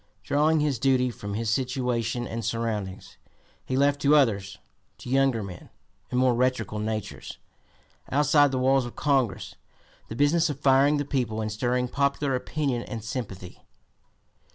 Drawing 0.23 0.61
his 0.61 0.79
duty 0.79 1.11
from 1.11 1.35
his 1.35 1.51
situation 1.51 2.27
and 2.27 2.43
surroundings, 2.43 3.17
he 3.63 3.77
left 3.77 4.01
to 4.01 4.15
others, 4.15 4.57
to 4.97 5.11
younger 5.11 5.43
men 5.43 5.69
and 6.09 6.19
more 6.19 6.33
rhetorical 6.33 6.79
natures, 6.79 7.37
outside 8.11 8.49
the 8.49 8.57
walls 8.57 8.85
of 8.87 8.95
Congress, 8.95 9.53
the 10.07 10.15
business 10.15 10.49
of 10.49 10.59
firing 10.59 10.97
the 10.97 11.05
people 11.05 11.39
and 11.39 11.51
stirring 11.51 11.87
popular 11.87 12.33
opinion 12.33 12.81
and 12.81 13.03
sympathy. 13.03 13.61